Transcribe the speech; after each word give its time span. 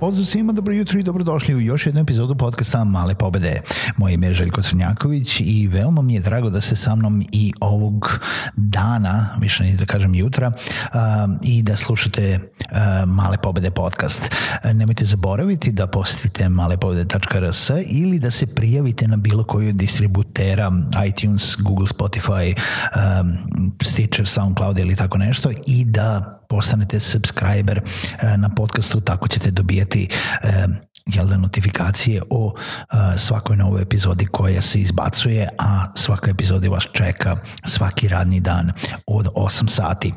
Pozdrav 0.00 0.26
svima, 0.26 0.52
dobro 0.52 0.74
jutro 0.74 1.00
i 1.00 1.02
dobrodošli 1.02 1.54
u 1.54 1.60
još 1.60 1.86
jednu 1.86 2.00
epizodu 2.00 2.34
podcasta 2.34 2.84
Male 2.84 3.14
pobede. 3.14 3.60
Moje 3.96 4.14
ime 4.14 4.26
je 4.26 4.34
Željko 4.34 4.62
Crnjaković 4.62 5.40
i 5.40 5.68
veoma 5.68 6.02
mi 6.02 6.14
je 6.14 6.20
drago 6.20 6.50
da 6.50 6.60
se 6.60 6.76
sa 6.76 6.94
mnom 6.94 7.24
i 7.32 7.52
ovog 7.60 8.20
dana, 8.56 9.28
više 9.40 9.64
ne 9.64 9.72
da 9.72 9.86
kažem 9.86 10.14
jutra, 10.14 10.48
uh, 10.48 11.00
i 11.42 11.62
da 11.62 11.76
slušate 11.76 12.38
uh, 12.38 13.08
Male 13.08 13.36
pobede 13.42 13.70
podcast. 13.70 14.34
Nemojte 14.74 15.04
zaboraviti 15.04 15.72
da 15.72 15.86
posetite 15.86 16.48
malepobede.rs 16.48 17.70
ili 17.86 18.18
da 18.18 18.30
se 18.30 18.46
prijavite 18.46 19.08
na 19.08 19.16
bilo 19.16 19.44
koju 19.44 19.72
distributera 19.72 20.72
iTunes, 21.08 21.56
Google, 21.58 21.86
Spotify, 21.86 22.54
um, 22.54 23.36
Stitcher, 23.82 24.26
SoundCloud 24.26 24.78
ili 24.78 24.96
tako 24.96 25.18
nešto 25.18 25.50
i 25.66 25.84
da 25.84 26.37
postanete 26.48 27.00
subscriber 27.00 27.80
e, 28.20 28.36
na 28.36 28.48
podcastu, 28.48 29.00
tako 29.00 29.28
ćete 29.28 29.50
dobijati 29.50 30.08
e, 30.42 30.66
jel 31.06 31.26
da, 31.26 31.36
notifikacije 31.36 32.22
o 32.30 32.54
e, 32.56 33.18
svakoj 33.18 33.56
novoj 33.56 33.82
epizodi 33.82 34.26
koja 34.26 34.60
se 34.60 34.80
izbacuje, 34.80 35.48
a 35.58 35.86
svaka 35.94 36.30
epizoda 36.30 36.68
vas 36.68 36.88
čeka 36.92 37.36
svaki 37.64 38.08
radni 38.08 38.40
dan 38.40 38.72
od 39.06 39.26
8 39.26 39.68
sati. 39.68 40.14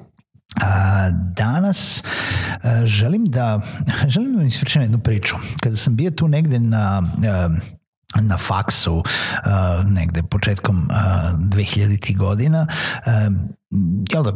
A, 0.61 1.09
danas 1.35 2.03
a, 2.63 2.85
želim 2.85 3.25
da 3.25 3.61
želim 4.13 4.37
da 4.37 4.43
ispričam 4.43 4.81
jednu 4.81 4.99
priču. 4.99 5.35
Kada 5.63 5.75
sam 5.75 5.95
bio 5.95 6.11
tu 6.11 6.27
negde 6.27 6.59
na 6.59 7.03
a, 7.27 7.49
na 8.21 8.37
faksu 8.37 8.95
uh, 8.95 9.03
negde 9.91 10.23
početkom 10.23 10.77
uh, 10.77 11.39
2000. 11.39 12.17
godina 12.17 12.67
jel 14.13 14.23
da, 14.23 14.33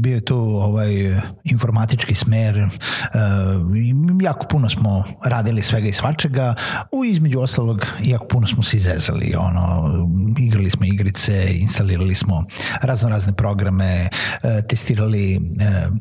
bio 0.00 0.14
je 0.14 0.24
tu 0.24 0.36
ovaj 0.38 1.20
informatički 1.44 2.14
smer, 2.14 2.58
uh, 2.58 4.22
jako 4.22 4.46
puno 4.50 4.68
smo 4.68 5.04
radili 5.24 5.62
svega 5.62 5.88
i 5.88 5.92
svačega, 5.92 6.54
u 6.92 7.04
između 7.04 7.40
ostalog 7.40 7.86
jako 8.04 8.26
puno 8.26 8.46
smo 8.46 8.62
se 8.62 8.76
izezali, 8.76 9.34
ono, 9.38 9.90
igrali 10.38 10.70
smo 10.70 10.86
igrice, 10.86 11.46
instalirali 11.54 12.14
smo 12.14 12.44
razno 12.82 13.08
razne 13.08 13.32
programe, 13.32 14.08
uh, 14.08 14.50
testirali 14.68 15.36
uh, 15.36 15.94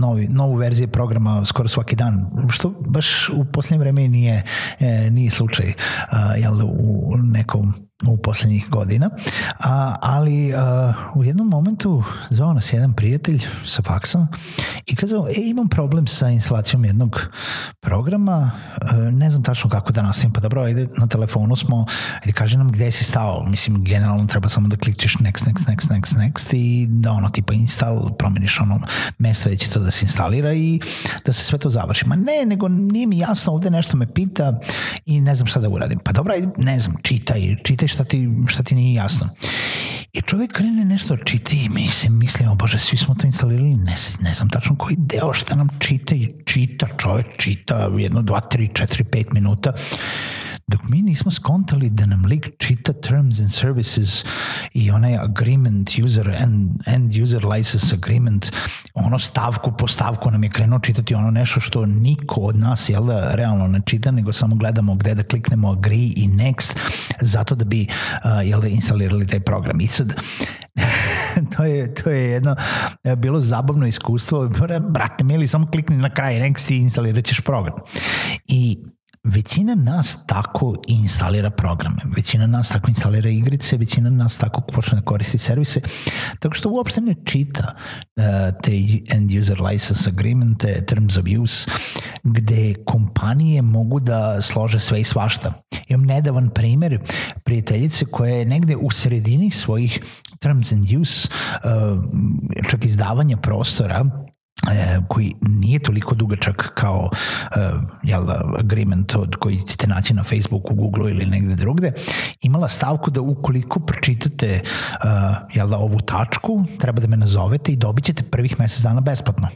novi, 0.00 0.26
novu 0.26 0.54
verziju 0.54 0.88
programa 0.88 1.44
skoro 1.44 1.68
svaki 1.68 1.96
dan, 1.96 2.30
što 2.48 2.82
baš 2.88 3.28
u 3.28 3.44
posljednje 3.52 3.78
vreme 3.78 4.08
nije, 4.08 4.42
uh, 4.80 5.12
nije 5.12 5.30
slučaj, 5.30 5.66
uh, 5.66 6.42
jel 6.42 6.56
da, 6.56 6.64
u 6.64 7.12
nekom 7.16 7.74
u 8.08 8.16
poslednjih 8.16 8.68
godina, 8.70 9.10
a, 9.58 9.96
ali 10.00 10.54
a, 10.54 10.92
u 11.14 11.24
jednom 11.24 11.48
momentu 11.48 12.02
zvao 12.30 12.52
nas 12.52 12.72
jedan 12.72 12.92
prijatelj 12.92 13.42
sa 13.66 13.82
faksa 13.82 14.26
i 14.86 14.96
kazao, 14.96 15.28
e, 15.28 15.32
imam 15.36 15.68
problem 15.68 16.06
sa 16.06 16.28
instalacijom 16.28 16.84
jednog 16.84 17.28
programa, 17.80 18.50
a, 18.80 18.96
ne 18.96 19.30
znam 19.30 19.42
tačno 19.42 19.70
kako 19.70 19.92
da 19.92 20.02
nastavim, 20.02 20.32
pa 20.32 20.40
dobro, 20.40 20.62
ajde, 20.62 20.86
na 20.98 21.06
telefonu 21.06 21.56
smo, 21.56 21.86
ajde, 22.22 22.32
kaže 22.32 22.58
nam 22.58 22.72
gde 22.72 22.90
si 22.90 23.04
stao, 23.04 23.44
mislim, 23.46 23.84
generalno 23.84 24.26
treba 24.26 24.48
samo 24.48 24.68
da 24.68 24.76
klikćeš 24.76 25.16
next, 25.16 25.44
next, 25.46 25.66
next, 25.68 25.88
next, 25.90 26.16
next 26.18 26.54
i 26.56 26.86
da 26.90 27.12
ono, 27.12 27.28
tipa 27.28 27.54
install, 27.54 28.16
promeniš 28.18 28.60
ono 28.60 28.80
mesto 29.18 29.48
gde 29.48 29.56
će 29.56 29.70
to 29.70 29.80
da 29.80 29.90
se 29.90 30.04
instalira 30.04 30.52
i 30.52 30.80
da 31.26 31.32
se 31.32 31.44
sve 31.44 31.58
to 31.58 31.70
završi. 31.70 32.08
Ma 32.08 32.16
ne, 32.16 32.46
nego 32.46 32.68
nije 32.68 33.06
mi 33.06 33.18
jasno, 33.18 33.52
ovde 33.52 33.70
nešto 33.70 33.96
me 33.96 34.06
pita 34.06 34.58
i 35.06 35.20
ne 35.20 35.34
znam 35.34 35.46
šta 35.46 35.60
da 35.60 35.68
uradim. 35.68 35.98
Pa 36.04 36.12
dobro, 36.12 36.32
ajde, 36.34 36.48
ne 36.56 36.78
znam, 36.78 36.96
čitaj, 37.02 37.56
čitaj 37.64 37.88
šta 37.94 38.04
ti, 38.04 38.28
šta 38.48 38.62
ti 38.62 38.74
nije 38.74 38.94
jasno. 38.94 39.28
I 40.12 40.22
čovjek 40.22 40.52
krene 40.52 40.84
nešto 40.84 41.16
da 41.16 41.24
čita 41.24 41.50
i 41.54 41.68
mi 41.68 41.88
se 41.88 42.10
mislimo, 42.10 42.54
bože, 42.54 42.78
svi 42.78 42.96
smo 42.96 43.14
to 43.14 43.26
instalirali, 43.26 43.74
ne, 43.74 43.94
ne 44.20 44.34
znam 44.34 44.50
tačno 44.50 44.76
koji 44.76 44.96
deo 44.98 45.32
šta 45.32 45.54
nam 45.54 45.68
čita 45.78 46.14
i 46.14 46.28
čita, 46.44 46.86
čovjek 46.98 47.26
čita 47.36 47.90
jedno, 47.98 48.22
dva, 48.22 48.40
tri, 48.40 48.68
četiri, 48.74 49.04
pet 49.04 49.32
minuta 49.32 49.72
dok 50.66 50.88
mi 50.88 51.02
nismo 51.02 51.30
skontali 51.30 51.90
da 51.90 52.06
nam 52.06 52.24
lik 52.24 52.50
čita 52.58 52.92
terms 52.92 53.40
and 53.40 53.52
services 53.52 54.24
i 54.72 54.90
onaj 54.90 55.16
agreement 55.16 55.90
user 56.04 56.36
and, 56.42 56.70
end 56.86 57.12
user 57.22 57.44
license 57.44 57.96
agreement 57.96 58.52
ono 58.94 59.18
stavku 59.18 59.72
po 59.78 59.86
stavku 59.86 60.30
nam 60.30 60.44
je 60.44 60.50
krenuo 60.50 60.78
čitati 60.78 61.14
ono 61.14 61.30
nešto 61.30 61.60
što 61.60 61.86
niko 61.86 62.40
od 62.40 62.56
nas 62.56 62.88
jel 62.88 63.06
da 63.06 63.34
realno 63.34 63.66
ne 63.66 63.80
čita 63.86 64.10
nego 64.10 64.32
samo 64.32 64.56
gledamo 64.56 64.94
gde 64.94 65.14
da 65.14 65.22
kliknemo 65.22 65.72
agree 65.72 66.12
i 66.16 66.28
next 66.28 66.72
zato 67.20 67.54
da 67.54 67.64
bi 67.64 67.86
uh, 67.88 68.48
jel 68.48 68.60
da 68.60 68.68
instalirali 68.68 69.26
taj 69.26 69.40
program 69.40 69.80
i 69.80 69.86
sad 69.86 70.14
to 71.56 71.64
je, 71.64 71.94
to 71.94 72.10
je 72.10 72.30
jedno 72.30 72.56
e, 73.04 73.16
bilo 73.16 73.40
zabavno 73.40 73.86
iskustvo. 73.86 74.48
Brate, 74.90 75.24
mili, 75.24 75.46
samo 75.46 75.66
klikni 75.66 75.96
na 75.96 76.14
kraj 76.14 76.34
next 76.34 76.72
i 76.72 76.76
instalirat 76.76 77.24
ćeš 77.24 77.40
program. 77.40 77.76
I 78.46 78.78
većina 79.24 79.74
nas 79.74 80.26
tako 80.26 80.74
instalira 80.86 81.50
programe, 81.50 82.00
većina 82.16 82.46
nas 82.46 82.68
tako 82.68 82.88
instalira 82.90 83.30
igrice, 83.30 83.76
većina 83.76 84.10
nas 84.10 84.36
tako 84.36 84.60
počne 84.60 84.98
da 84.98 85.04
koristi 85.04 85.38
servise, 85.38 85.80
tako 86.38 86.54
što 86.54 86.70
uopšte 86.70 87.00
ne 87.00 87.14
čita 87.24 87.74
uh, 87.74 88.24
te 88.62 88.72
end 89.10 89.30
user 89.40 89.60
license 89.60 90.10
agreemente, 90.10 90.84
terms 90.86 91.16
of 91.16 91.24
use, 91.42 91.70
gde 92.24 92.74
kompanije 92.84 93.62
mogu 93.62 94.00
da 94.00 94.42
slože 94.42 94.80
sve 94.80 95.00
i 95.00 95.04
svašta. 95.04 95.52
Imam 95.88 96.06
nedavan 96.06 96.50
primer 96.50 96.98
prijateljice 97.44 98.04
koja 98.04 98.34
je 98.34 98.46
negde 98.46 98.76
u 98.76 98.90
sredini 98.90 99.50
svojih 99.50 100.00
terms 100.38 100.72
and 100.72 100.86
use, 101.00 101.28
uh, 101.64 102.04
čak 102.70 102.84
izdavanja 102.84 103.36
prostora, 103.36 104.04
koji 105.08 105.34
nije 105.40 105.78
toliko 105.78 106.14
dugačak 106.14 106.72
kao 106.74 107.10
e, 107.56 107.70
jel, 108.02 108.30
agreement 108.58 109.14
od 109.14 109.36
koji 109.36 109.58
ćete 109.58 109.86
naći 109.86 110.14
na 110.14 110.22
Facebooku, 110.22 110.74
Google 110.74 111.10
ili 111.10 111.26
negde 111.26 111.54
drugde, 111.54 111.92
imala 112.40 112.68
stavku 112.68 113.10
da 113.10 113.20
ukoliko 113.20 113.80
pročitate 113.80 114.46
e, 114.46 114.60
jel, 115.54 115.74
ovu 115.74 116.00
tačku, 116.00 116.64
treba 116.80 117.00
da 117.00 117.06
me 117.06 117.16
nazovete 117.16 117.72
i 117.72 117.76
dobit 117.76 118.04
ćete 118.04 118.22
prvih 118.22 118.60
mesec 118.60 118.82
dana 118.82 119.00
besplatno. 119.00 119.48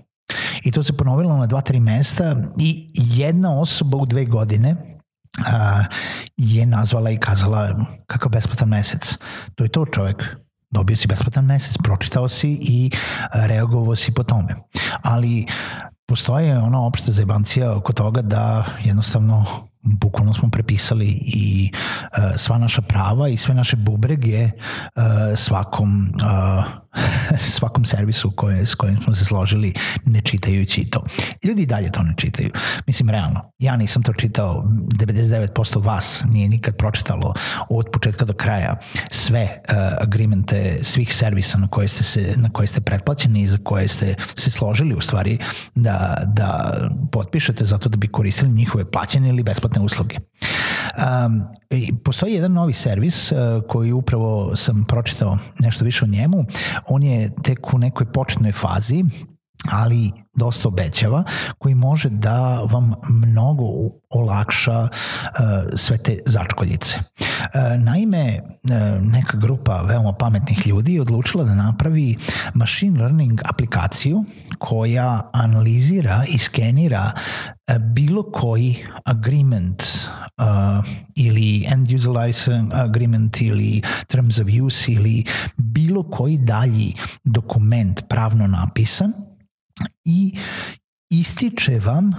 I 0.65 0.71
to 0.71 0.83
se 0.83 0.93
ponovilo 0.93 1.37
na 1.37 1.47
dva, 1.47 1.61
tri 1.61 1.81
mesta 1.81 2.37
i 2.59 2.91
jedna 2.97 3.61
osoba 3.61 3.99
u 3.99 4.07
dve 4.07 4.25
godine 4.25 4.77
a, 5.47 5.85
je 6.37 6.67
nazvala 6.67 7.11
i 7.11 7.19
kazala 7.19 7.71
kakav 8.07 8.31
besplatan 8.31 8.69
mesec. 8.69 9.19
To 9.55 9.65
je 9.65 9.69
to 9.69 9.87
čovek 9.87 10.37
dobio 10.71 10.97
si 10.97 11.09
besplatan 11.09 11.45
mesec, 11.45 11.77
pročitao 11.83 12.29
si 12.29 12.59
i 12.63 12.91
reagovao 13.33 13.97
si 13.97 14.15
po 14.15 14.23
tome. 14.23 14.55
Ali 15.03 15.47
postoje 16.07 16.59
ona 16.59 16.81
opšta 16.81 17.13
zajebancija 17.13 17.77
oko 17.77 17.93
toga 17.93 18.23
da 18.23 18.65
jednostavno 18.85 19.69
bukvalno 19.83 20.35
smo 20.35 20.51
prepisali 20.51 21.07
i 21.25 21.73
uh, 21.73 22.37
sva 22.37 22.59
naša 22.59 22.83
prava 22.83 23.29
i 23.29 23.37
sve 23.37 23.55
naše 23.55 23.77
bubrege 23.77 24.45
uh, 24.45 25.03
svakom 25.37 26.15
uh, 26.15 26.65
svakom 27.57 27.85
servisu 27.85 28.31
koje, 28.31 28.67
s 28.67 28.75
kojim 28.75 28.97
smo 28.97 29.15
se 29.15 29.25
složili 29.25 29.75
ne 30.05 30.21
čitajući 30.21 30.85
to. 30.85 31.05
Ljudi 31.45 31.67
dalje 31.67 31.93
to 31.93 32.03
ne 32.03 32.15
čitaju. 32.17 32.51
Mislim, 32.87 33.11
realno, 33.11 33.53
ja 33.59 33.77
nisam 33.77 34.03
to 34.03 34.13
čitao, 34.13 34.65
99% 34.67 35.85
vas 35.85 36.25
nije 36.29 36.49
nikad 36.49 36.77
pročitalo 36.77 37.35
od 37.71 37.87
početka 37.93 38.25
do 38.25 38.33
kraja 38.33 38.77
sve 39.11 39.43
uh, 39.43 39.77
agreemente 40.01 40.79
svih 40.83 41.15
servisa 41.15 41.59
na 41.59 41.69
koje 41.69 41.89
ste, 41.89 42.05
se, 42.05 42.35
na 42.37 42.51
koje 42.51 42.67
ste 42.67 42.81
pretplaćeni 42.81 43.41
i 43.41 43.49
za 43.49 43.59
koje 43.65 43.89
ste 43.89 44.15
se 44.35 44.51
složili 44.51 44.95
u 44.95 45.01
stvari 45.01 45.39
da, 45.75 46.23
da 46.27 46.75
potpišete 47.13 47.65
zato 47.65 47.89
da 47.89 47.97
bi 47.97 48.09
koristili 48.09 48.51
njihove 48.51 48.91
plaćene 48.91 49.29
ili 49.29 49.43
besplatne 49.43 49.83
usluge. 49.83 50.17
Um, 50.99 51.43
postoji 52.05 52.35
jedan 52.35 52.53
novi 52.53 52.73
servis 52.73 53.33
uh, 53.33 53.39
koji 53.69 53.93
upravo 53.93 54.57
sam 54.57 54.85
pročitao 54.89 55.39
nešto 55.59 55.85
više 55.85 56.05
o 56.05 56.09
njemu. 56.09 56.45
On 56.87 57.03
je 57.03 57.31
tek 57.43 57.75
u 57.75 57.79
nekoj 57.79 58.13
početnoj 58.13 58.53
fazi 58.53 59.05
ali 59.71 60.11
dosta 60.37 60.69
obećava, 60.69 61.25
koji 61.59 61.75
može 61.75 62.09
da 62.09 62.61
vam 62.71 62.95
mnogo 63.11 63.65
olakša 64.11 64.81
uh, 64.83 64.89
sve 65.75 65.99
te 65.99 66.19
začkoljice. 66.27 66.99
Uh, 66.99 67.29
naime, 67.79 68.41
uh, 68.41 69.03
neka 69.13 69.37
grupa 69.37 69.83
veoma 69.83 70.13
pametnih 70.13 70.67
ljudi 70.67 70.95
je 70.95 71.01
odlučila 71.01 71.45
da 71.45 71.55
napravi 71.55 72.17
machine 72.55 73.01
learning 73.01 73.41
aplikaciju 73.45 74.25
koja 74.59 75.31
analizira 75.33 76.25
i 76.29 76.39
skenira 76.39 77.13
bilo 77.79 78.23
koji 78.23 78.85
agreement 79.05 79.83
uh, 79.83 80.85
ili 81.15 81.67
end 81.73 81.93
user 81.93 82.11
license 82.11 82.77
agreement 82.77 83.43
ili 83.43 83.83
terms 84.07 84.39
of 84.39 84.47
use 84.63 84.93
ili 84.93 85.25
bilo 85.57 86.03
koji 86.03 86.37
dalji 86.37 86.95
dokument 87.25 88.03
pravno 88.09 88.47
napisan 88.47 89.13
i 90.05 90.35
ističe 91.11 91.79
vam 91.79 92.13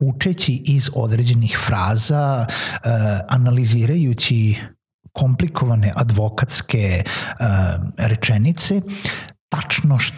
učeći 0.00 0.62
iz 0.66 0.90
određenih 0.94 1.58
fraza, 1.66 2.46
uh, 2.48 2.90
analizirajući 3.28 4.56
komplikovane 5.16 5.92
advokatske 5.96 7.02
uh, 7.02 7.46
rečenice, 7.98 8.80
tačno 9.48 9.98
št, 9.98 10.14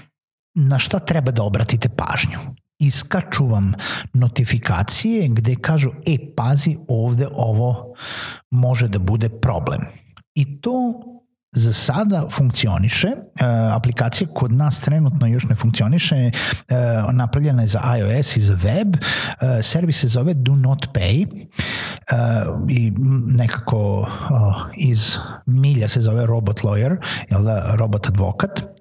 na 0.58 0.78
šta 0.78 0.98
treba 0.98 1.30
da 1.30 1.42
obratite 1.42 1.88
pažnju. 1.88 2.38
Iskaču 2.78 3.46
vam 3.46 3.72
notifikacije 4.12 5.28
gde 5.28 5.56
kažu, 5.62 5.90
e, 6.06 6.16
pazi, 6.36 6.76
ovde 6.88 7.28
ovo 7.34 7.94
može 8.50 8.88
da 8.88 8.98
bude 8.98 9.28
problem. 9.28 9.86
I 10.34 10.60
to 10.60 10.72
za 11.52 11.72
sada 11.72 12.28
funkcioniše, 12.32 13.08
e, 13.08 13.44
aplikacija 13.72 14.28
kod 14.34 14.52
nas 14.52 14.80
trenutno 14.80 15.26
još 15.26 15.44
ne 15.44 15.54
funkcioniše, 15.54 16.16
e, 16.16 16.30
napravljena 17.12 17.62
je 17.62 17.68
za 17.68 17.80
iOS 17.98 18.36
i 18.36 18.40
za 18.40 18.54
web, 18.54 18.96
e, 18.96 19.62
servis 19.62 20.00
se 20.00 20.08
zove 20.08 20.34
Do 20.34 20.56
Not 20.56 20.88
Pay 20.92 21.46
i 22.68 22.92
nekako 23.36 24.08
iz 24.76 25.16
milja 25.46 25.88
se 25.88 26.00
zove 26.00 26.26
Robot 26.26 26.60
Lawyer, 26.60 26.96
jel 27.30 27.42
da, 27.42 27.74
robot 27.76 28.08
advokat 28.08 28.77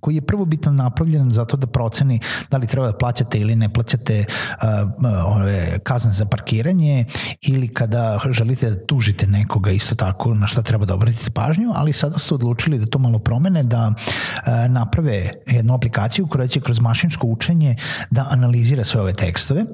koji 0.00 0.14
je 0.14 0.26
prvo 0.26 0.44
bitno 0.44 0.72
napravljen 0.72 1.32
zato 1.32 1.56
da 1.56 1.66
proceni 1.66 2.20
da 2.50 2.56
li 2.56 2.66
treba 2.66 2.86
da 2.86 2.98
plaćate 2.98 3.40
ili 3.40 3.56
ne 3.56 3.68
plaćate 3.68 4.24
uh, 4.24 5.36
ove 5.36 5.78
kazne 5.82 6.12
za 6.12 6.26
parkiranje 6.26 7.04
ili 7.40 7.68
kada 7.68 8.20
želite 8.30 8.70
da 8.70 8.86
tužite 8.86 9.26
nekoga 9.26 9.70
isto 9.70 9.94
tako 9.94 10.34
na 10.34 10.46
šta 10.46 10.62
treba 10.62 10.84
da 10.84 10.94
obratite 10.94 11.30
pažnju, 11.30 11.72
ali 11.74 11.92
sada 11.92 12.18
ste 12.18 12.34
odlučili 12.34 12.78
da 12.78 12.86
to 12.86 12.98
malo 12.98 13.18
promene, 13.18 13.62
da 13.62 13.86
uh, 13.86 14.70
naprave 14.70 15.30
jednu 15.46 15.74
aplikaciju 15.74 16.26
koja 16.26 16.46
će 16.46 16.60
kroz 16.60 16.80
mašinsko 16.80 17.26
učenje 17.26 17.76
da 18.10 18.26
analizira 18.30 18.84
sve 18.84 19.00
ove 19.00 19.12
tekstove 19.12 19.62
uh, 19.62 19.68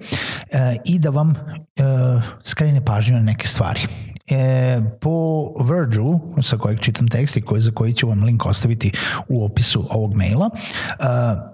i 0.84 0.98
da 0.98 1.10
vam 1.10 1.28
uh, 1.30 2.22
skrene 2.44 2.84
pažnju 2.84 3.14
na 3.14 3.22
neke 3.22 3.48
stvari 3.48 3.80
e, 4.30 4.80
po 5.00 5.46
Verđu, 5.60 6.18
sa 6.42 6.56
kojeg 6.56 6.80
čitam 6.80 7.08
tekst 7.08 7.36
i 7.36 7.42
koji, 7.42 7.60
za 7.60 7.70
koji 7.70 7.92
ću 7.92 8.08
vam 8.08 8.24
link 8.24 8.46
ostaviti 8.46 8.92
u 9.28 9.44
opisu 9.44 9.86
ovog 9.90 10.16
maila, 10.16 10.50
e, 10.54 11.52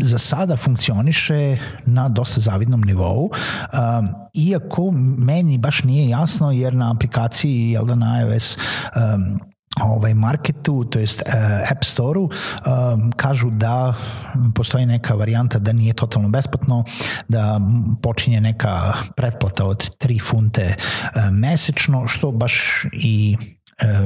za 0.00 0.18
sada 0.18 0.56
funkcioniše 0.56 1.56
na 1.86 2.08
dosta 2.08 2.40
zavidnom 2.40 2.80
nivou, 2.80 3.24
um, 3.24 4.08
iako 4.34 4.90
meni 5.18 5.58
baš 5.58 5.84
nije 5.84 6.08
jasno 6.08 6.50
jer 6.50 6.74
na 6.74 6.90
aplikaciji, 6.90 7.70
jel 7.70 7.84
da 7.84 7.94
na 7.94 8.20
iOS 8.20 8.56
um, 8.56 9.51
ovaj 9.80 10.14
marketu, 10.14 10.84
to 10.84 10.98
jest 10.98 11.22
uh, 11.26 11.34
App 11.70 11.84
Store-u, 11.84 12.22
um, 12.24 13.12
kažu 13.16 13.50
da 13.50 13.94
postoji 14.54 14.86
neka 14.86 15.14
varijanta 15.14 15.58
da 15.58 15.72
nije 15.72 15.94
totalno 15.94 16.28
besplatno, 16.28 16.84
da 17.28 17.60
počinje 18.02 18.40
neka 18.40 18.92
pretplata 19.16 19.66
od 19.66 19.90
3 19.98 20.22
funte 20.22 20.74
uh, 20.76 21.22
mesečno, 21.30 22.08
što 22.08 22.30
baš 22.30 22.84
i 22.92 23.36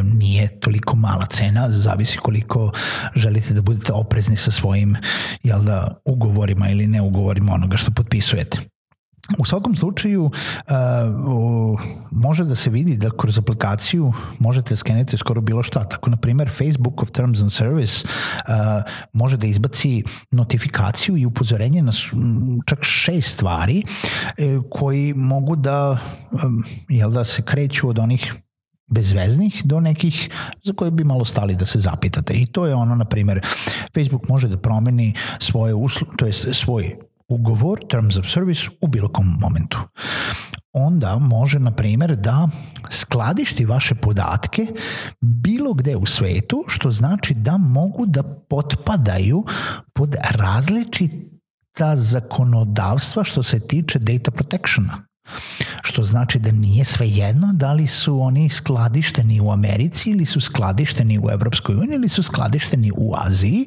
nije 0.03 0.61
toliko 0.61 0.97
mala 0.97 1.27
cena, 1.27 1.71
zavisi 1.71 2.19
koliko 2.19 2.73
želite 3.15 3.55
da 3.55 3.63
budete 3.63 3.93
oprezni 3.93 4.37
sa 4.37 4.51
svojim 4.51 4.97
jel 5.43 5.63
da, 5.63 6.01
ugovorima 6.05 6.71
ili 6.71 6.87
neugovorima 6.87 7.53
onoga 7.53 7.77
što 7.77 7.91
potpisujete. 7.91 8.59
U 9.39 9.45
svakom 9.45 9.77
slučaju 9.77 10.25
uh, 10.25 10.31
može 12.11 12.45
da 12.45 12.55
se 12.55 12.71
vidi 12.71 12.97
da 12.97 13.11
kroz 13.19 13.39
aplikaciju 13.39 14.13
možete 14.39 14.77
skeniti 14.77 15.17
skoro 15.17 15.41
bilo 15.41 15.63
šta. 15.63 15.89
Tako, 15.89 16.11
na 16.11 16.17
primer, 16.17 16.49
Facebook 16.49 17.03
of 17.03 17.11
Terms 17.11 17.41
and 17.41 17.53
Service 17.53 18.07
uh, 18.07 18.83
može 19.13 19.37
da 19.37 19.47
izbaci 19.47 20.03
notifikaciju 20.31 21.17
i 21.17 21.27
upozorenje 21.27 21.83
na 21.83 21.93
čak 22.67 22.79
šest 22.83 23.33
stvari 23.33 23.83
uh, 23.85 24.65
koji 24.71 25.15
mogu 25.15 25.57
da, 25.57 25.99
um, 26.33 26.65
jel 26.89 27.11
da 27.11 27.25
se 27.25 27.43
kreću 27.43 27.89
od 27.89 27.99
onih 27.99 28.35
bezveznih 28.87 29.63
do 29.65 29.81
nekih 29.81 30.31
za 30.65 30.73
koje 30.73 30.91
bi 30.91 31.05
malo 31.05 31.25
stali 31.25 31.55
da 31.55 31.67
se 31.67 31.79
zapitate. 31.79 32.35
I 32.35 32.47
to 32.47 32.67
je 32.67 32.75
ono, 32.75 32.95
na 32.95 33.05
primer, 33.05 33.41
Facebook 33.95 34.29
može 34.29 34.49
da 34.49 34.57
promeni 34.57 35.15
svoje 35.39 35.75
usluge, 35.75 36.13
to 36.17 36.27
je 36.27 36.33
svoj 36.33 36.97
ugovor, 37.29 37.81
terms 37.91 38.17
of 38.17 38.27
service, 38.27 38.69
u 38.81 38.87
bilo 38.87 39.09
kom 39.09 39.37
momentu. 39.41 39.79
Onda 40.73 41.19
može, 41.19 41.59
na 41.59 41.71
primer, 41.71 42.17
da 42.17 42.49
skladišti 42.91 43.65
vaše 43.65 43.95
podatke 43.95 44.67
bilo 45.21 45.73
gde 45.75 45.97
u 45.97 46.07
svetu, 46.07 46.65
što 46.67 46.91
znači 46.91 47.35
da 47.35 47.57
mogu 47.57 48.07
da 48.07 48.23
potpadaju 48.23 49.45
pod 49.95 50.15
različita 50.31 51.97
zakonodavstva 51.97 53.25
što 53.25 53.43
se 53.43 53.61
tiče 53.61 53.99
data 53.99 54.31
protectiona. 54.31 55.06
Što 55.83 56.03
znači 56.03 56.39
da 56.39 56.53
nije 56.53 56.85
sve 56.85 57.09
jedno 57.09 57.51
da 57.53 57.73
li 57.73 57.87
su 57.87 58.21
oni 58.21 58.49
skladišteni 58.49 59.41
u 59.41 59.51
Americi 59.51 60.11
ili 60.11 60.25
su 60.25 60.41
skladišteni 60.41 61.19
u 61.19 61.31
Evropskoj 61.31 61.75
uniji 61.75 61.95
ili 61.95 62.09
su 62.09 62.23
skladišteni 62.23 62.93
u 62.97 63.15
Aziji, 63.19 63.67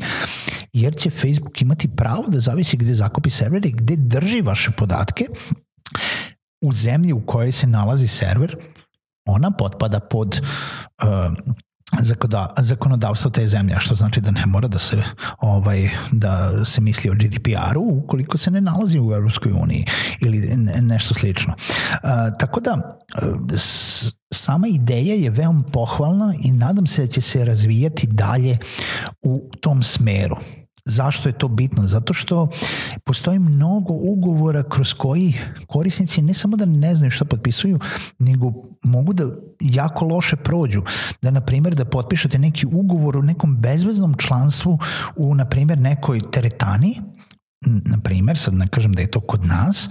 jer 0.74 0.96
će 0.96 1.10
Facebook 1.10 1.62
imati 1.62 1.88
pravo 1.88 2.24
da 2.28 2.40
zavisi 2.40 2.78
gde 2.78 2.94
zakupi 2.94 3.30
server 3.30 3.66
i 3.66 3.72
gde 3.72 3.96
drži 3.96 4.42
vaše 4.42 4.72
podatke. 4.72 5.26
U 6.62 6.74
zemlji 6.74 7.14
u 7.14 7.26
kojoj 7.26 7.52
se 7.52 7.68
nalazi 7.68 8.08
server, 8.08 8.56
ona 9.26 9.52
potpada 9.52 10.00
pod 10.00 10.42
uh, 11.04 11.08
zakonodavstvo 12.58 13.32
te 13.32 13.48
zemlje, 13.48 13.76
što 13.80 13.96
znači 13.96 14.22
da 14.22 14.32
ne 14.32 14.46
mora 14.46 14.68
da 14.68 14.80
se 14.80 15.04
ovaj 15.40 15.90
da 16.12 16.66
se 16.66 16.82
misli 16.82 17.10
o 17.10 17.14
GDPR-u 17.14 18.02
ukoliko 18.04 18.38
se 18.38 18.52
ne 18.52 18.62
nalazi 18.62 19.00
u 19.00 19.14
Evropskoj 19.14 19.52
uniji 19.52 19.86
ili 20.22 20.56
nešto 20.82 21.14
slično. 21.14 21.54
Uh, 21.94 22.10
tako 22.40 22.60
da 22.60 23.00
sama 24.34 24.68
ideja 24.68 25.16
je 25.16 25.30
veoma 25.30 25.64
pohvalna 25.74 26.34
i 26.42 26.52
nadam 26.52 26.88
se 26.88 27.02
da 27.02 27.08
će 27.08 27.22
se 27.22 27.46
razvijati 27.46 28.08
dalje 28.08 28.58
u 29.22 29.50
tom 29.62 29.84
smeru. 29.84 30.36
Zašto 30.90 31.30
je 31.30 31.38
to 31.38 31.48
bitno? 31.48 31.88
Zato 31.88 32.14
što 32.14 32.48
postoji 33.04 33.40
mnogo 33.40 33.94
ugovora 33.94 34.64
kroz 34.64 34.94
koji 34.94 35.34
korisnici 35.68 36.22
ne 36.22 36.34
samo 36.34 36.58
da 36.58 36.66
ne 36.66 36.96
znaju 36.96 37.12
šta 37.12 37.26
potpisuju, 37.26 37.80
nego 38.20 38.54
mogu 38.84 39.14
da 39.14 39.24
jako 39.60 40.06
loše 40.06 40.36
prođu. 40.36 40.82
Da, 41.22 41.32
na 41.32 41.42
primjer, 41.42 41.76
da 41.76 41.86
potpišete 41.86 42.40
neki 42.40 42.66
ugovor 42.66 43.18
u 43.18 43.24
nekom 43.24 43.58
bezveznom 43.58 44.14
članstvu 44.18 44.80
u, 45.16 45.36
na 45.36 45.46
primjer, 45.46 45.80
nekoj 45.80 46.22
teretani, 46.32 47.02
na 47.66 47.98
primjer, 48.04 48.38
sad 48.38 48.54
ne 48.54 48.68
kažem 48.68 48.94
da 48.94 49.02
je 49.02 49.12
to 49.12 49.20
kod 49.20 49.46
nas, 49.46 49.90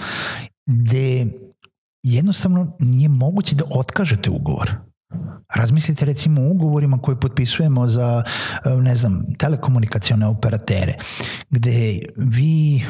gde 0.67 1.27
jednostavno 2.03 2.77
nije 2.81 3.09
moguće 3.09 3.57
da 3.57 3.65
otkažete 3.71 4.31
ugovor 4.31 4.88
Razmislite 5.55 6.05
recimo 6.05 6.41
o 6.41 6.51
ugovorima 6.51 6.99
koje 6.99 7.21
potpisujemo 7.21 7.87
za, 7.87 8.23
e, 8.65 8.71
ne 8.71 8.95
znam, 8.95 9.23
telekomunikacione 9.39 10.27
operatere, 10.27 10.95
gde 11.51 11.99
vi 12.17 12.85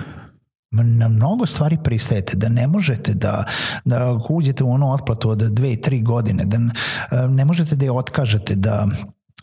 na 0.70 1.08
mnogo 1.08 1.46
stvari 1.46 1.78
pristajete, 1.84 2.36
da 2.36 2.48
ne 2.48 2.66
možete 2.66 3.14
da, 3.14 3.44
da 3.84 4.18
uđete 4.28 4.64
u 4.64 4.70
onu 4.70 4.92
otplatu 4.92 5.30
od 5.30 5.38
dve, 5.38 5.76
tri 5.80 6.02
godine, 6.02 6.44
da 6.44 6.56
e, 6.56 7.28
ne 7.28 7.44
možete 7.44 7.76
da 7.76 7.84
je 7.84 7.92
otkažete, 7.92 8.54
da 8.54 8.86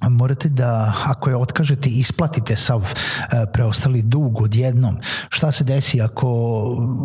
morate 0.10 0.50
da, 0.50 0.94
ako 1.06 1.30
je 1.30 1.36
otkažete, 1.36 1.90
isplatite 1.90 2.56
sav 2.56 2.94
e, 3.32 3.46
preostali 3.54 4.02
dug 4.02 4.42
odjednom. 4.42 4.98
Šta 5.30 5.52
se 5.52 5.64
desi 5.64 6.02
ako 6.02 6.28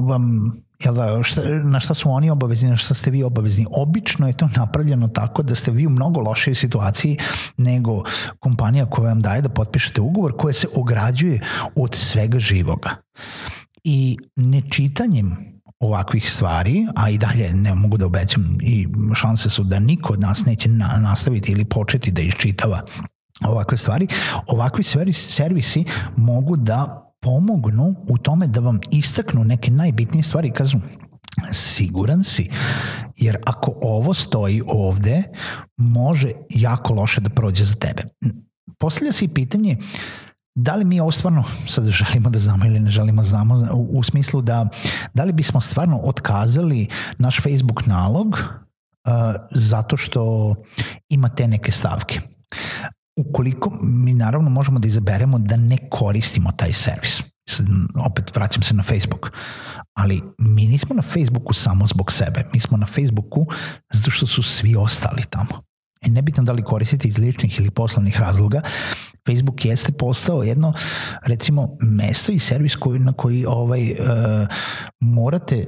vam 0.08 0.52
jel 0.84 0.94
da, 0.94 1.22
šta, 1.22 1.42
na 1.64 1.80
šta 1.80 1.94
su 1.94 2.10
oni 2.10 2.30
obavezni, 2.30 2.70
na 2.70 2.76
šta 2.76 2.94
ste 2.94 3.10
vi 3.10 3.22
obavezni. 3.22 3.66
Obično 3.70 4.26
je 4.26 4.36
to 4.36 4.48
napravljeno 4.56 5.08
tako 5.08 5.42
da 5.42 5.54
ste 5.54 5.70
vi 5.70 5.86
u 5.86 5.90
mnogo 5.90 6.20
lošoj 6.20 6.54
situaciji 6.54 7.16
nego 7.56 8.02
kompanija 8.38 8.86
koja 8.86 9.08
vam 9.08 9.20
daje 9.20 9.42
da 9.42 9.48
potpišete 9.48 10.00
ugovor 10.00 10.36
koja 10.36 10.52
se 10.52 10.66
ograđuje 10.74 11.40
od 11.76 11.94
svega 11.94 12.38
živoga. 12.38 12.90
I 13.84 14.16
nečitanjem 14.36 15.36
ovakvih 15.80 16.32
stvari, 16.32 16.86
a 16.96 17.10
i 17.10 17.18
dalje 17.18 17.52
ne 17.52 17.74
mogu 17.74 17.96
da 17.96 18.06
obećam 18.06 18.58
i 18.62 18.88
šanse 19.14 19.50
su 19.50 19.64
da 19.64 19.78
niko 19.78 20.12
od 20.12 20.20
nas 20.20 20.44
neće 20.44 20.68
na, 20.68 20.98
nastaviti 20.98 21.52
ili 21.52 21.64
početi 21.64 22.10
da 22.10 22.22
iščitava 22.22 22.82
ovakve 23.48 23.78
stvari, 23.78 24.06
ovakvi 24.46 24.84
servisi 25.12 25.84
mogu 26.16 26.56
da 26.56 27.09
pomognu 27.20 27.94
u 28.08 28.18
tome 28.18 28.46
da 28.46 28.60
vam 28.60 28.80
istaknu 28.90 29.44
neke 29.44 29.70
najbitnije 29.70 30.22
stvari 30.22 30.48
i 30.48 30.52
kažu 30.52 30.78
siguran 31.52 32.24
si, 32.24 32.50
jer 33.16 33.38
ako 33.46 33.78
ovo 33.82 34.14
stoji 34.14 34.62
ovde, 34.66 35.22
može 35.76 36.28
jako 36.50 36.94
loše 36.94 37.20
da 37.20 37.30
prođe 37.30 37.64
za 37.64 37.74
tebe. 37.74 38.02
Postavlja 38.78 39.12
se 39.12 39.24
i 39.24 39.28
pitanje 39.28 39.76
da 40.54 40.76
li 40.76 40.84
mi 40.84 41.00
ovo 41.00 41.10
stvarno 41.10 41.44
sad 41.68 41.88
želimo 41.88 42.30
da 42.30 42.38
znamo 42.38 42.66
ili 42.66 42.80
ne 42.80 42.90
želimo 42.90 43.22
da 43.22 43.28
znamo 43.28 43.68
u, 43.72 43.98
u 43.98 44.02
smislu 44.02 44.42
da 44.42 44.68
da 45.14 45.24
li 45.24 45.32
bismo 45.32 45.60
stvarno 45.60 45.98
otkazali 45.98 46.88
naš 47.18 47.40
Facebook 47.42 47.86
nalog 47.86 48.26
uh, 48.28 49.34
zato 49.50 49.96
što 49.96 50.54
ima 51.08 51.28
te 51.28 51.48
neke 51.48 51.72
stavke. 51.72 52.20
Ukoliko 53.20 53.78
mi 53.82 54.14
naravno 54.14 54.50
možemo 54.50 54.78
da 54.78 54.88
izaberemo 54.88 55.38
da 55.38 55.56
ne 55.56 55.78
koristimo 55.90 56.52
taj 56.52 56.72
servis. 56.72 57.22
Sad, 57.48 57.66
opet 58.06 58.34
vraćam 58.34 58.62
se 58.62 58.74
na 58.74 58.82
Facebook. 58.82 59.30
Ali 59.94 60.22
mi 60.38 60.66
nismo 60.66 60.94
na 60.94 61.02
Facebooku 61.02 61.52
samo 61.52 61.86
zbog 61.86 62.12
sebe. 62.12 62.44
Mi 62.54 62.60
smo 62.60 62.76
na 62.76 62.86
Facebooku 62.86 63.46
zato 63.92 64.10
što 64.10 64.26
su 64.26 64.42
svi 64.42 64.76
ostali 64.76 65.22
tamo. 65.30 65.62
E, 66.02 66.08
nebitno 66.08 66.44
da 66.44 66.52
li 66.52 66.62
koristite 66.62 67.08
iz 67.08 67.18
ličnih 67.18 67.58
ili 67.58 67.70
poslovnih 67.70 68.20
razloga, 68.20 68.62
Facebook 69.28 69.64
jeste 69.64 69.92
postao 69.92 70.42
jedno, 70.42 70.72
recimo, 71.26 71.68
mesto 71.82 72.32
i 72.32 72.38
servis 72.38 72.76
koji, 72.76 73.00
na 73.00 73.12
koji 73.12 73.44
ovaj, 73.46 73.90
uh, 73.90 74.46
morate 75.00 75.64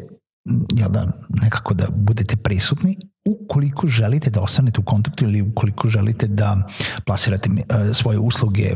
jel 0.77 0.89
da, 0.89 1.13
nekako 1.29 1.75
da 1.75 1.87
budete 1.91 2.37
prisutni 2.37 2.97
ukoliko 3.25 3.89
želite 3.89 4.31
da 4.31 4.41
ostanete 4.41 4.81
u 4.81 4.85
kontaktu 4.85 5.25
ili 5.25 5.43
ukoliko 5.43 5.89
želite 5.89 6.27
da 6.27 6.69
plasirate 7.07 7.51
uh, 7.51 7.97
svoje 7.97 8.19
usluge, 8.19 8.71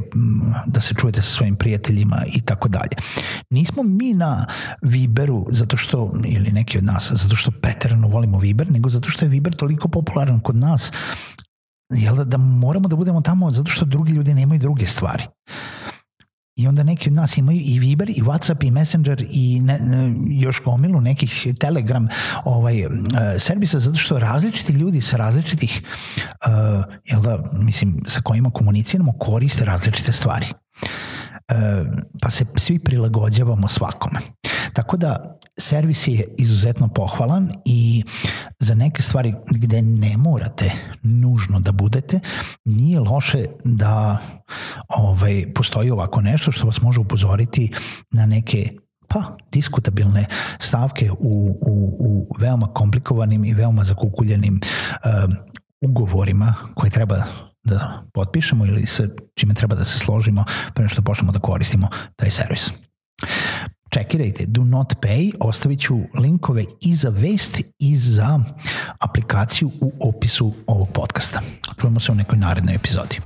da 0.67 0.81
se 0.81 0.95
čujete 0.95 1.23
sa 1.23 1.31
svojim 1.31 1.57
prijateljima 1.57 2.23
i 2.35 2.41
tako 2.41 2.69
dalje. 2.69 2.97
Nismo 3.51 3.83
mi 3.83 4.15
na 4.15 4.47
Viberu 4.83 5.47
zato 5.51 5.77
što, 5.77 6.11
ili 6.27 6.53
neki 6.53 6.79
od 6.79 6.85
nas, 6.85 7.13
zato 7.13 7.37
što 7.37 7.51
preterano 7.51 8.09
volimo 8.09 8.39
Viber, 8.39 8.71
nego 8.71 8.89
zato 8.89 9.11
što 9.11 9.25
je 9.25 9.29
Viber 9.29 9.55
toliko 9.55 9.89
popularan 9.89 10.41
kod 10.41 10.57
nas 10.57 10.93
jel 11.91 12.17
da, 12.17 12.25
da 12.25 12.37
moramo 12.37 12.89
da 12.89 12.97
budemo 12.97 13.21
tamo 13.21 13.51
zato 13.51 13.71
što 13.71 13.85
drugi 13.85 14.13
ljudi 14.13 14.35
nemaju 14.35 14.61
druge 14.61 14.87
stvari. 14.87 15.25
I 16.57 16.69
onda 16.69 16.83
neki 16.83 17.09
od 17.09 17.15
nas 17.15 17.39
imaju 17.39 17.61
i 17.65 17.79
Viber, 17.79 18.11
i 18.11 18.23
Whatsapp, 18.23 18.67
i 18.67 18.71
Messenger, 18.71 19.27
i 19.31 19.61
ne, 19.61 19.79
ne, 19.79 20.15
još 20.29 20.63
gomilu 20.65 21.01
nekih 21.01 21.47
Telegram 21.61 22.09
ovaj, 22.45 22.87
uh, 22.87 22.93
servisa, 23.39 23.79
zato 23.79 23.99
što 23.99 24.19
različiti 24.19 24.73
ljudi 24.73 25.01
sa 25.01 25.17
različitih, 25.17 25.83
uh, 26.17 26.85
jel 27.05 27.21
da, 27.23 27.51
mislim, 27.53 28.01
sa 28.07 28.21
kojima 28.21 28.51
komuniciramo, 28.51 29.13
koriste 29.13 29.65
različite 29.65 30.13
stvari. 30.13 30.47
Uh, 30.47 31.57
pa 32.23 32.31
se 32.31 32.45
svi 32.57 32.79
prilagođavamo 32.79 33.69
svakome. 33.69 34.21
Tako 34.73 34.97
da 34.97 35.39
servis 35.59 36.09
je 36.09 36.35
izuzetno 36.39 36.89
pohvalan 36.89 37.49
i 37.65 38.05
za 38.59 38.75
neke 38.75 39.03
stvari 39.03 39.35
gde 39.51 39.83
ne 39.83 40.17
morate 40.17 40.73
nužno 41.03 41.61
da 41.61 41.73
budete, 41.73 42.21
nije 42.65 43.01
loše 43.01 43.45
da 43.65 44.19
ovaj, 44.89 45.53
postoji 45.55 45.91
ovako 45.91 46.21
nešto 46.21 46.53
što 46.53 46.67
vas 46.67 46.81
može 46.83 47.01
upozoriti 47.01 47.73
na 48.11 48.27
neke 48.27 48.71
pa, 49.09 49.37
diskutabilne 49.53 50.27
stavke 50.59 51.11
u, 51.11 51.59
u, 51.61 51.97
u 52.01 52.35
veoma 52.39 52.67
komplikovanim 52.67 53.45
i 53.45 53.55
veoma 53.55 53.85
zakukuljenim 53.85 54.61
uh, 54.61 55.35
ugovorima 55.81 56.55
koje 56.75 56.91
treba 56.91 57.23
da 57.65 58.03
potpišemo 58.13 58.67
ili 58.67 58.87
sa 58.87 59.05
čime 59.35 59.55
treba 59.55 59.75
da 59.77 59.85
se 59.85 59.99
složimo 59.99 60.45
pre 60.75 60.89
što 60.89 61.03
počnemo 61.03 61.33
da 61.33 61.39
koristimo 61.39 61.89
taj 62.17 62.31
servis 62.31 62.71
čekirajte, 63.97 64.45
do 64.47 64.65
not 64.65 64.95
pay, 65.01 65.33
ostavit 65.41 65.81
ću 65.81 65.97
linkove 66.19 66.65
i 66.81 66.95
za 66.95 67.09
vest 67.09 67.61
i 67.79 67.97
za 67.97 68.41
aplikaciju 68.99 69.71
u 69.81 69.93
opisu 70.09 70.53
ovog 70.67 70.89
podcasta. 70.93 71.41
Čujemo 71.81 72.01
se 72.01 72.13
u 72.13 72.15
nekoj 72.15 72.39
narednoj 72.39 72.75
epizodi. 72.75 73.21